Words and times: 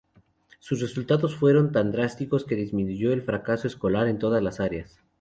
Sus 0.57 0.81
resultados 0.81 1.35
fueron 1.35 1.71
tan 1.71 1.91
drásticos 1.91 2.43
que 2.43 2.55
disminuyó 2.55 3.13
el 3.13 3.21
fracaso 3.21 3.67
escolar 3.67 4.07
en 4.07 4.17
todas 4.17 4.41
las 4.41 4.59
áreas. 4.59 4.99